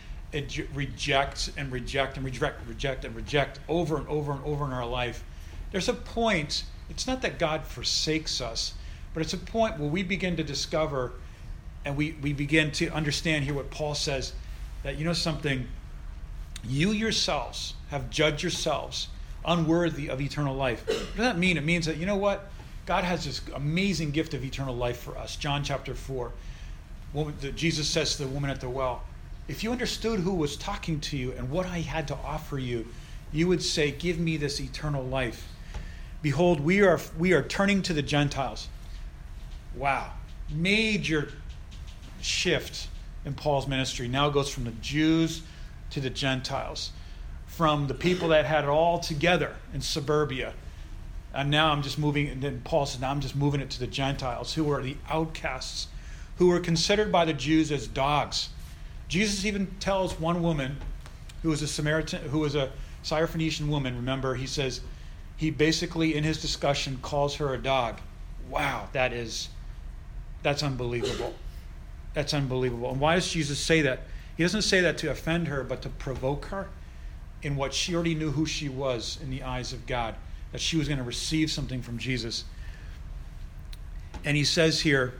[0.74, 4.86] reject and reject and reject, reject and reject over and over and over in our
[4.86, 5.24] life,
[5.70, 8.74] there's a point, it's not that God forsakes us,
[9.12, 11.12] but it's a point where we begin to discover
[11.84, 14.32] and we, we begin to understand here what Paul says
[14.82, 15.66] that, you know, something,
[16.66, 19.08] you yourselves have judged yourselves
[19.44, 20.86] unworthy of eternal life.
[20.86, 21.56] What does that mean?
[21.56, 22.50] It means that, you know what?
[22.86, 25.36] God has this amazing gift of eternal life for us.
[25.36, 26.32] John chapter 4.
[27.54, 29.02] Jesus says to the woman at the well,
[29.48, 32.86] If you understood who was talking to you and what I had to offer you,
[33.32, 35.48] you would say, Give me this eternal life.
[36.22, 38.68] Behold, we are, we are turning to the Gentiles.
[39.76, 40.12] Wow.
[40.50, 41.30] Major
[42.24, 42.88] shift
[43.24, 45.42] in Paul's ministry now goes from the Jews
[45.90, 46.92] to the Gentiles,
[47.46, 50.54] from the people that had it all together in suburbia.
[51.32, 53.80] And now I'm just moving, and then Paul says, now I'm just moving it to
[53.80, 55.88] the Gentiles, who are the outcasts,
[56.36, 58.48] who were considered by the Jews as dogs.
[59.08, 60.76] Jesus even tells one woman
[61.42, 62.70] who was a Samaritan, who was a
[63.02, 64.80] Syrophoenician woman, remember, he says,
[65.36, 68.00] he basically, in his discussion, calls her a dog.
[68.48, 69.48] Wow, that is
[70.44, 71.34] That's unbelievable.
[72.14, 72.90] That's unbelievable.
[72.90, 74.00] And why does Jesus say that?
[74.36, 76.68] He doesn't say that to offend her, but to provoke her
[77.42, 80.14] in what she already knew who she was in the eyes of God,
[80.52, 82.44] that she was going to receive something from Jesus.
[84.24, 85.14] And he says here,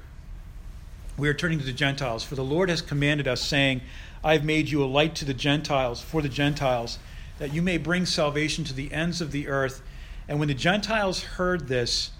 [1.17, 2.25] we are turning to the Gentiles.
[2.25, 3.83] For the Lord has commanded us, saying,
[4.25, 6.99] I have made you a light to the Gentiles, for the Gentiles,
[7.39, 9.83] that you may bring salvation to the ends of the earth.
[10.29, 12.11] And when the Gentiles heard this,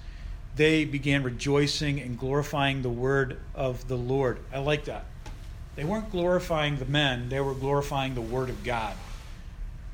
[0.57, 4.39] they began rejoicing and glorifying the word of the Lord.
[4.53, 5.05] I like that.
[5.77, 8.95] They weren't glorifying the men, they were glorifying the word of God.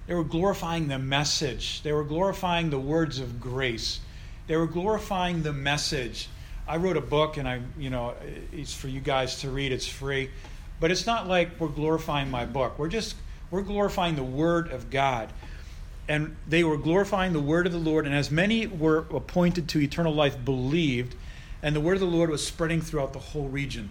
[0.07, 4.01] They were glorifying the message, they were glorifying the words of grace,
[4.47, 6.29] they were glorifying the message
[6.71, 8.15] I wrote a book, and I, you know,
[8.53, 9.73] it's for you guys to read.
[9.73, 10.31] It's free,
[10.79, 12.79] but it's not like we're glorifying my book.
[12.79, 13.17] We're just
[13.51, 15.33] we're glorifying the Word of God,
[16.11, 18.05] and they were glorifying the Word of the Lord.
[18.05, 21.15] And as many were appointed to eternal life, believed,
[21.63, 23.91] and the Word of the Lord was spreading throughout the whole region.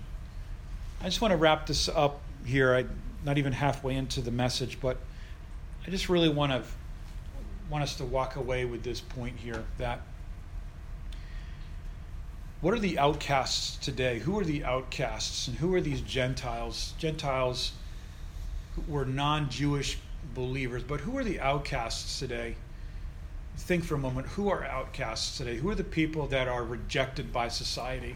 [0.99, 2.75] I just want to wrap this up here.
[2.75, 2.89] I'm
[3.23, 4.97] not even halfway into the message, but
[5.88, 6.62] I just really want to
[7.69, 10.01] want us to walk away with this point here that
[12.60, 14.19] what are the outcasts today?
[14.19, 16.95] Who are the outcasts and who are these Gentiles?
[16.97, 17.71] Gentiles
[18.89, 19.99] were non Jewish
[20.34, 22.55] believers, but who are the outcasts today?
[23.58, 25.58] Think for a moment who are outcasts today?
[25.58, 28.15] Who are the people that are rejected by society?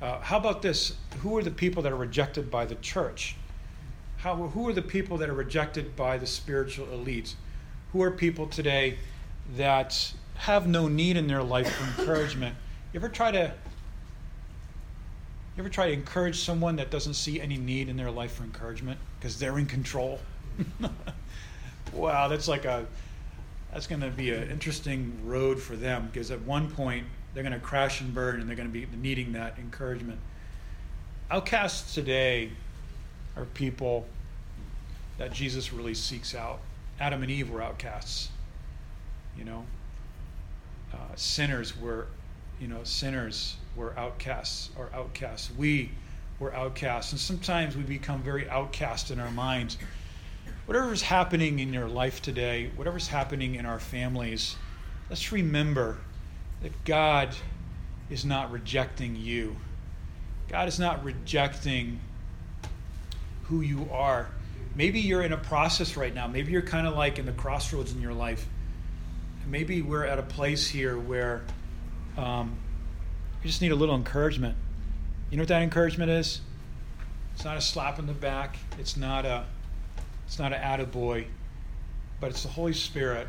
[0.00, 0.94] Uh, how about this?
[1.18, 3.36] Who are the people that are rejected by the church?
[4.18, 7.34] How, who are the people that are rejected by the spiritual elites?
[7.92, 8.98] Who are people today
[9.56, 12.56] that have no need in their life for encouragement?
[12.92, 13.52] You ever try to
[15.56, 18.44] you ever try to encourage someone that doesn't see any need in their life for
[18.44, 20.20] encouragement because they're in control?
[21.92, 22.86] wow, that's like a
[23.72, 27.52] that's going to be an interesting road for them because at one point they're going
[27.52, 30.18] to crash and burn and they're going to be needing that encouragement.
[31.30, 32.50] Outcasts today
[33.36, 34.06] are people
[35.18, 36.60] that Jesus really seeks out.
[37.00, 38.30] Adam and Eve were outcasts.
[39.36, 39.66] You know,
[40.94, 42.06] uh, sinners were
[42.60, 45.50] you know, sinners were outcasts or outcasts.
[45.56, 45.90] We
[46.38, 47.12] were outcasts.
[47.12, 49.76] And sometimes we become very outcast in our minds.
[50.66, 54.56] Whatever's happening in your life today, whatever's happening in our families,
[55.08, 55.98] let's remember
[56.60, 57.34] that God
[58.10, 59.56] is not rejecting you.
[60.48, 62.00] God is not rejecting
[63.44, 64.28] who you are.
[64.74, 66.26] Maybe you're in a process right now.
[66.26, 68.44] Maybe you're kind of like in the crossroads in your life.
[69.46, 71.42] Maybe we're at a place here where
[72.16, 72.58] um,
[73.40, 74.56] you just need a little encouragement.
[75.30, 76.40] You know what that encouragement is?
[77.34, 78.56] It's not a slap in the back.
[78.78, 79.44] It's not a
[80.26, 81.26] it's not an attaboy,
[82.20, 83.28] but it's the Holy Spirit,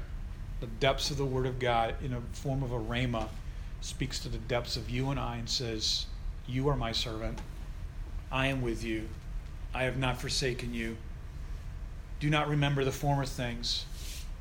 [0.60, 3.28] the depths of the Word of God in a form of a rhema,
[3.82, 6.08] speaks to the depths of you and I and says,
[6.48, 7.40] You are my servant.
[8.32, 9.08] I am with you.
[9.74, 10.98] I have not forsaken you.
[12.20, 13.86] Do not remember the former things,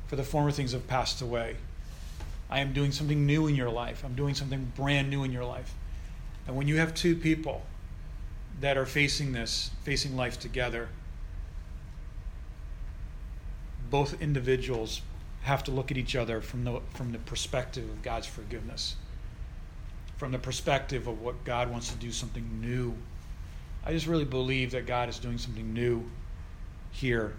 [0.07, 1.57] for the former things have passed away.
[2.49, 4.03] I am doing something new in your life.
[4.03, 5.73] I'm doing something brand new in your life.
[6.47, 7.61] And when you have two people
[8.61, 10.89] that are facing this, facing life together,
[13.89, 15.01] both individuals
[15.43, 18.95] have to look at each other from the, from the perspective of God's forgiveness,
[20.17, 22.95] from the perspective of what God wants to do something new.
[23.85, 26.03] I just really believe that God is doing something new
[26.91, 27.33] here.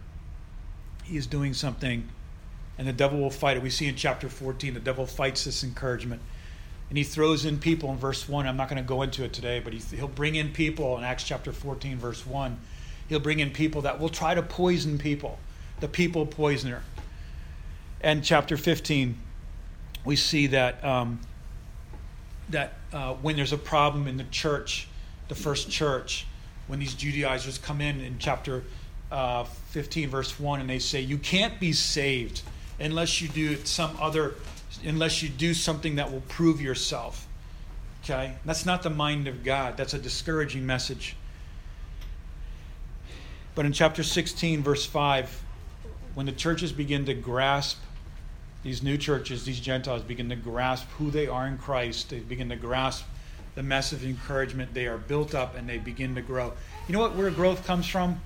[1.04, 2.08] He is doing something
[2.78, 3.62] and the devil will fight it.
[3.62, 6.22] We see in chapter 14, the devil fights this encouragement.
[6.88, 8.46] And he throws in people in verse 1.
[8.46, 11.04] I'm not going to go into it today, but he, he'll bring in people in
[11.04, 12.56] Acts chapter 14, verse 1.
[13.08, 15.38] He'll bring in people that will try to poison people,
[15.80, 16.82] the people poisoner.
[18.00, 19.16] And chapter 15,
[20.04, 21.20] we see that, um,
[22.50, 24.88] that uh, when there's a problem in the church,
[25.28, 26.26] the first church,
[26.68, 28.62] when these Judaizers come in in chapter
[29.10, 32.42] uh, 15, verse 1, and they say, You can't be saved
[32.78, 34.34] unless you do some other
[34.84, 37.26] unless you do something that will prove yourself.
[38.04, 38.34] Okay?
[38.44, 39.76] That's not the mind of God.
[39.76, 41.16] That's a discouraging message.
[43.54, 45.42] But in chapter 16, verse 5,
[46.14, 47.78] when the churches begin to grasp,
[48.62, 52.48] these new churches, these Gentiles begin to grasp who they are in Christ, they begin
[52.48, 53.04] to grasp
[53.54, 56.52] the message of encouragement, they are built up and they begin to grow.
[56.86, 58.20] You know what, where growth comes from?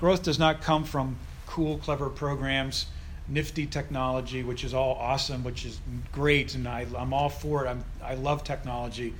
[0.00, 1.16] Growth does not come from
[1.46, 2.86] cool, clever programs
[3.28, 5.80] nifty technology, which is all awesome, which is
[6.12, 7.68] great, and I, am all for it.
[7.68, 9.14] I'm, I love technology.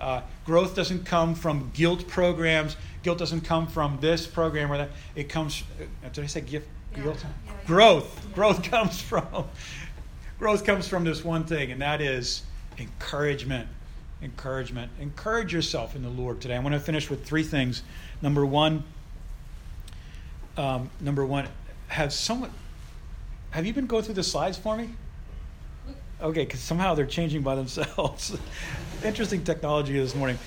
[0.00, 2.76] Uh, growth doesn't come from guilt programs.
[3.02, 4.90] Guilt doesn't come from this program or that.
[5.14, 5.62] It comes.
[5.80, 6.68] Uh, did I say gift?
[6.96, 7.14] Yeah.
[7.66, 8.34] Growth.
[8.34, 9.46] Growth comes from.
[10.38, 12.42] Growth comes from this one thing, and that is
[12.78, 13.68] encouragement.
[14.22, 14.90] encouragement.
[15.00, 16.56] Encourage yourself in the Lord today.
[16.56, 17.82] I want to finish with three things.
[18.20, 18.84] Number one,
[20.56, 21.48] um, number one,
[21.88, 22.50] have someone
[23.50, 24.90] have you been going through the slides for me?
[26.20, 28.36] Okay, because somehow they're changing by themselves.
[29.04, 30.38] Interesting technology this morning.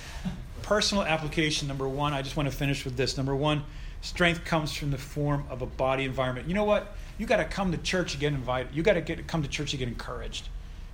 [0.62, 2.14] Personal application number one.
[2.14, 3.16] I just want to finish with this.
[3.16, 3.64] Number one,
[4.02, 6.48] strength comes from the form of a body environment.
[6.48, 6.96] You know what?
[7.18, 8.74] You got to come to church get invited.
[8.76, 10.48] You got to get come to church to get encouraged.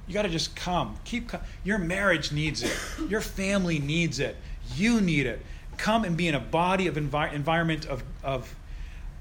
[0.07, 0.97] You got to just come.
[1.05, 1.31] Keep
[1.63, 2.77] your marriage needs it.
[3.09, 4.35] Your family needs it.
[4.75, 5.41] You need it.
[5.77, 8.53] Come and be in a body of envi- environment of, of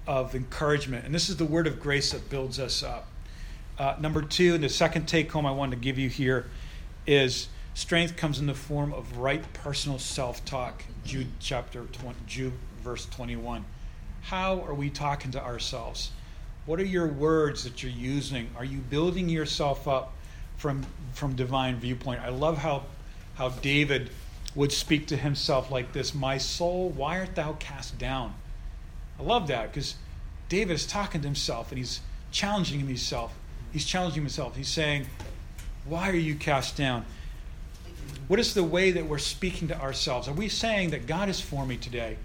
[0.07, 1.05] of encouragement.
[1.05, 3.07] And this is the word of grace that builds us up.
[3.79, 6.47] Uh, number two, and the second take home I wanted to give you here
[7.07, 10.85] is strength comes in the form of right personal self talk.
[11.05, 12.53] Jude chapter 20, Jude
[12.83, 13.65] verse 21.
[14.23, 16.11] How are we talking to ourselves?
[16.67, 18.49] What are your words that you're using?
[18.57, 20.13] Are you building yourself up
[20.57, 22.21] from from divine viewpoint?
[22.21, 22.85] I love how
[23.35, 24.11] how David
[24.55, 28.35] would speak to himself like this, "My soul, why art thou cast down?"
[29.19, 29.97] I love that because
[30.49, 33.33] David is talking to himself and he's challenging himself.
[33.73, 34.57] He's challenging himself.
[34.57, 35.07] He's saying,
[35.85, 37.05] Why are you cast down?
[38.29, 40.29] What is the way that we're speaking to ourselves?
[40.29, 42.17] Are we saying that God is for me today?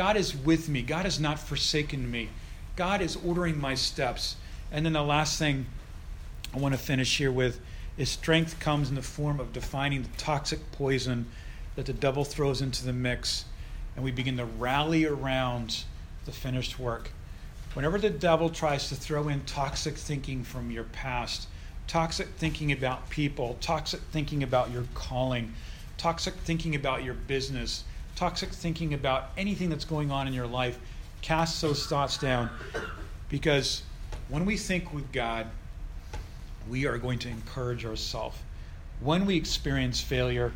[0.00, 0.80] God is with me.
[0.80, 2.30] God has not forsaken me.
[2.74, 4.36] God is ordering my steps.
[4.72, 5.66] And then the last thing
[6.54, 7.60] I want to finish here with
[7.98, 11.26] is strength comes in the form of defining the toxic poison
[11.76, 13.44] that the devil throws into the mix.
[13.94, 15.84] And we begin to rally around
[16.24, 17.10] the finished work.
[17.74, 21.46] Whenever the devil tries to throw in toxic thinking from your past,
[21.86, 25.52] toxic thinking about people, toxic thinking about your calling,
[25.98, 27.84] toxic thinking about your business,
[28.16, 30.78] toxic thinking about anything that's going on in your life,
[31.22, 32.50] cast those thoughts down
[33.28, 33.82] because
[34.28, 35.46] when we think with God,
[36.68, 38.36] we are going to encourage ourselves.
[39.00, 40.52] When we experience failure,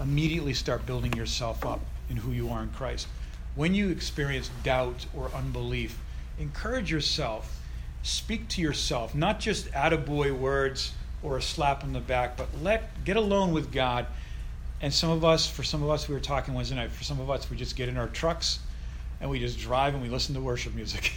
[0.00, 3.06] immediately start building yourself up in who you are in Christ
[3.54, 5.98] when you experience doubt or unbelief,
[6.38, 7.60] encourage yourself.
[8.02, 10.92] Speak to yourself, not just attaboy words
[11.22, 14.06] or a slap on the back, but let get alone with God.
[14.82, 16.90] And some of us, for some of us, we were talking Wednesday night.
[16.90, 18.58] For some of us, we just get in our trucks
[19.20, 21.12] and we just drive and we listen to worship music.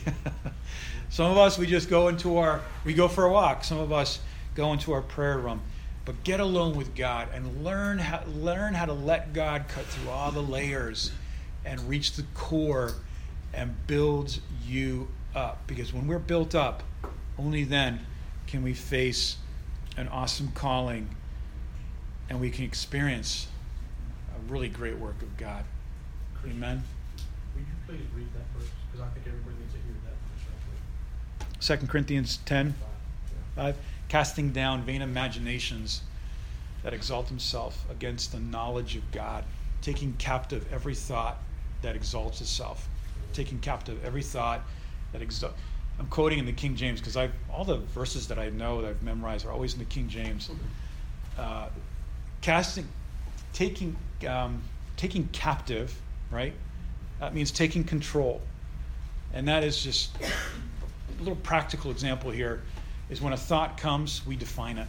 [1.09, 3.63] some of us, we just go into our, we go for a walk.
[3.63, 4.20] Some of us
[4.53, 5.61] go into our prayer room.
[6.05, 10.11] But get alone with God and learn how, learn how to let God cut through
[10.11, 11.11] all the layers
[11.66, 12.91] and reach the core
[13.51, 15.66] and build you up.
[15.66, 16.84] Because when we're built up,
[17.39, 18.05] only then
[18.45, 19.38] can we face
[19.97, 21.09] an awesome calling
[22.30, 23.47] and we can experience
[24.48, 25.64] really great work of God.
[26.46, 26.84] Amen.
[27.56, 28.70] Will you please read that verse?
[28.91, 30.16] Because I think everybody needs to hear that
[31.60, 32.76] verse right 2 Corinthians 10
[33.56, 33.78] 5.
[34.08, 36.02] Casting down vain imaginations
[36.84, 39.43] that exalt himself against the knowledge of God,
[39.82, 41.39] taking captive every thought
[41.82, 42.88] that exalts itself,
[43.34, 44.62] taking captive every thought
[45.12, 45.56] that exalts.
[45.98, 48.89] I'm quoting in the King James because I all the verses that I know that
[48.89, 50.50] I've memorized are always in the King James.
[51.38, 51.70] Uh,
[52.41, 52.88] casting,
[53.54, 53.96] taking,
[54.28, 54.61] um,
[54.97, 55.95] taking captive,
[56.32, 56.53] right?
[57.20, 58.41] That means taking control,
[59.34, 62.61] and that is just a little practical example here.
[63.09, 64.88] Is when a thought comes, we define it.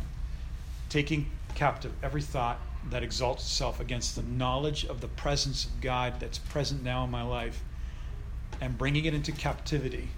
[0.88, 2.58] Taking captive every thought
[2.90, 7.10] that exalts itself against the knowledge of the presence of God that's present now in
[7.10, 7.62] my life
[8.60, 10.08] and bringing it into captivity.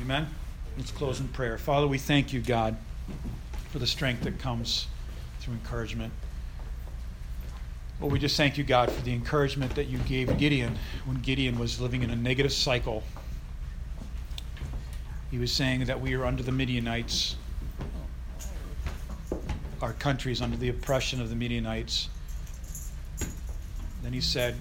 [0.00, 0.28] Amen?
[0.76, 1.58] Let's close in prayer.
[1.58, 2.76] Father, we thank you, God,
[3.70, 4.86] for the strength that comes
[5.40, 6.12] through encouragement.
[8.00, 11.58] Well, we just thank you, God, for the encouragement that you gave Gideon when Gideon
[11.58, 13.02] was living in a negative cycle.
[15.30, 17.36] He was saying that we are under the Midianites
[19.82, 22.08] our countries under the oppression of the Midianites.
[24.02, 24.56] Then he said,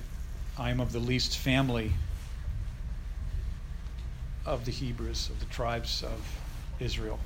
[0.58, 1.94] I am of the least family
[4.46, 6.40] of the Hebrews, of the tribes of
[6.80, 7.20] Israel.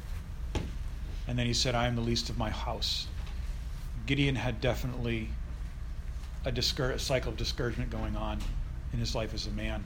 [1.28, 3.08] And then he said, I am the least of my house.
[4.06, 5.30] Gideon had definitely
[6.46, 8.40] a, discour- a cycle of discouragement going on
[8.92, 9.84] in his life as a man.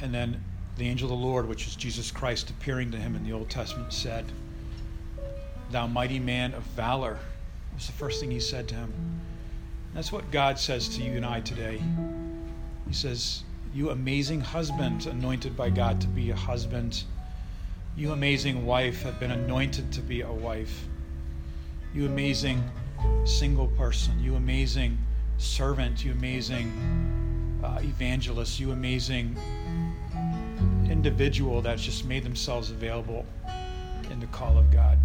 [0.00, 0.42] And then
[0.76, 3.48] the angel of the Lord, which is Jesus Christ, appearing to him in the Old
[3.48, 4.24] Testament, said,
[5.70, 7.18] Thou mighty man of valor.
[7.74, 8.92] was the first thing he said to him.
[9.94, 11.80] That's what God says to you and I today.
[12.86, 13.42] He says,
[13.74, 17.02] You amazing husband, anointed by God to be a husband.
[17.96, 20.86] You amazing wife, have been anointed to be a wife.
[21.94, 22.62] You amazing
[23.24, 24.18] single person.
[24.20, 24.98] You amazing
[25.38, 26.04] servant.
[26.04, 28.60] You amazing uh, evangelist.
[28.60, 29.36] You amazing
[30.90, 33.24] individual that's just made themselves available
[34.10, 34.98] in the call of God.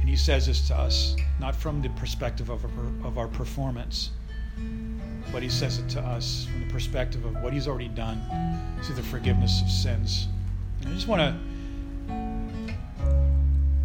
[0.00, 4.10] And he says this to us, not from the perspective of our, of our performance,
[5.32, 8.20] but he says it to us from the perspective of what he's already done
[8.82, 10.28] through the forgiveness of sins.
[10.80, 11.36] And I just want to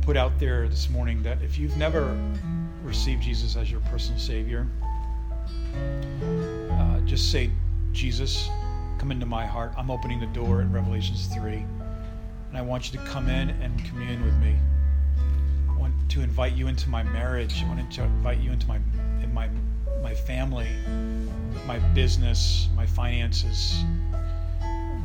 [0.01, 2.17] put out there this morning that if you've never
[2.83, 4.67] received Jesus as your personal Savior,
[6.71, 7.51] uh, just say,
[7.91, 8.49] Jesus,
[8.97, 9.73] come into my heart.
[9.77, 11.53] I'm opening the door in Revelations 3.
[11.53, 14.55] And I want you to come in and commune with me.
[15.69, 17.63] I want to invite you into my marriage.
[17.63, 18.79] I want to invite you into my
[19.21, 19.49] in my
[20.01, 20.67] my family,
[21.67, 23.83] my business, my finances,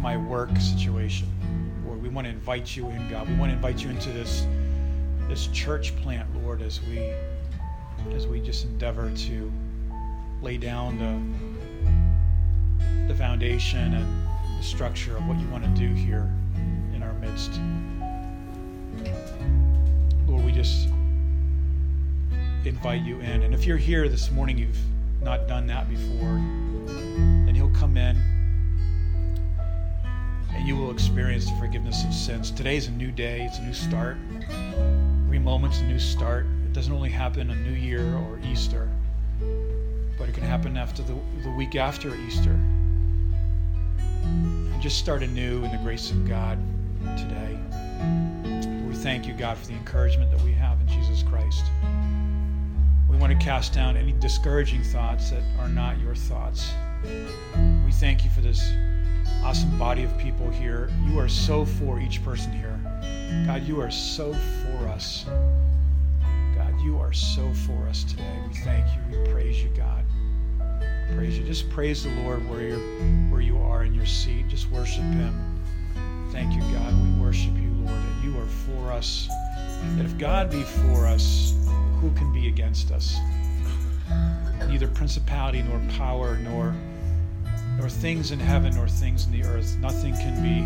[0.01, 1.29] my work situation.
[1.87, 3.29] Lord, we want to invite you in, God.
[3.29, 4.47] We want to invite you into this
[5.29, 7.13] this church plant, Lord, as we
[8.15, 9.53] as we just endeavor to
[10.41, 11.21] lay down the
[13.09, 14.27] the foundation and
[14.59, 16.31] the structure of what you want to do here
[16.95, 17.61] in our midst.
[20.27, 20.89] Lord, we just
[22.65, 23.43] invite you in.
[23.43, 24.79] And if you're here this morning, you've
[25.23, 26.41] not done that before,
[27.47, 28.17] then He'll come in
[30.55, 32.51] and you will experience the forgiveness of sins.
[32.51, 34.17] Today's a new day, it's a new start.
[35.47, 36.45] Moment's a new start.
[36.65, 38.89] It doesn't only happen on New Year or Easter,
[40.19, 42.51] but it can happen after the, the week after Easter.
[44.25, 46.59] And just start anew in the grace of God
[47.17, 47.57] today.
[48.89, 51.65] We thank you, God, for the encouragement that we have in Jesus Christ.
[53.09, 56.73] We want to cast down any discouraging thoughts that are not your thoughts.
[57.85, 58.73] We thank you for this
[59.45, 60.91] awesome body of people here.
[61.07, 62.76] You are so for each person here.
[63.47, 65.25] God, you are so for us.
[66.57, 68.39] God, you are so for us today.
[68.49, 69.19] We thank you.
[69.19, 70.05] We praise you, God.
[71.15, 71.45] Praise you.
[71.45, 72.79] Just praise the Lord where you're
[73.31, 74.49] where you are in your seat.
[74.49, 75.61] Just worship him.
[76.31, 76.93] Thank you, God.
[77.03, 79.29] We worship you, Lord, that you are for us.
[79.97, 81.55] That if God be for us,
[82.01, 83.17] who can be against us?
[84.69, 86.75] Neither principality nor power nor
[87.79, 89.77] nor things in heaven nor things in the earth.
[89.79, 90.63] Nothing can be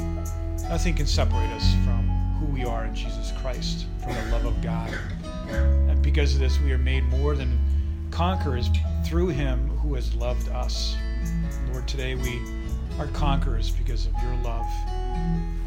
[0.68, 2.09] nothing can separate us from
[2.40, 4.90] who we are in Jesus Christ, from the love of God.
[5.50, 7.58] And because of this, we are made more than
[8.10, 8.70] conquerors
[9.04, 10.96] through him who has loved us.
[11.70, 12.40] Lord, today we
[12.98, 14.66] are conquerors because of your love.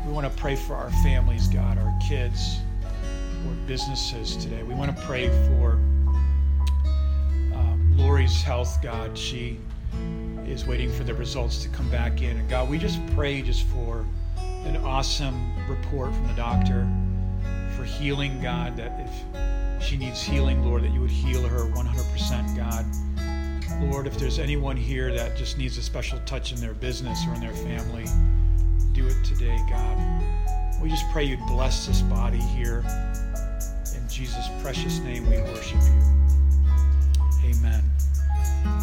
[0.05, 2.57] We want to pray for our families, God, our kids,
[3.45, 4.63] or businesses today.
[4.63, 5.73] We want to pray for
[7.53, 9.15] um, Lori's health, God.
[9.15, 9.59] She
[10.47, 12.37] is waiting for the results to come back in.
[12.37, 14.05] And God, we just pray just for
[14.65, 16.87] an awesome report from the doctor
[17.75, 22.55] for healing, God, that if she needs healing, Lord, that you would heal her 100%,
[22.55, 22.85] God.
[23.81, 27.33] Lord, if there's anyone here that just needs a special touch in their business or
[27.33, 28.05] in their family,
[28.93, 29.97] do it today, God.
[30.81, 32.83] We just pray you'd bless this body here.
[33.95, 37.49] In Jesus' precious name, we worship you.
[37.49, 37.83] Amen.